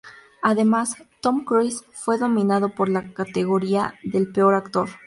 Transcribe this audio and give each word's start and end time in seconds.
Además, 0.41 0.95
Tom 1.21 1.45
Cruise 1.45 1.83
fue 1.93 2.17
nominado 2.17 2.73
en 2.75 2.93
la 2.93 3.13
categoría 3.13 3.93
de 4.01 4.25
peor 4.25 4.55
actor. 4.55 4.89